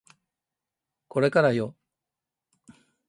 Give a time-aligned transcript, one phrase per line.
[1.09, 1.75] これからよ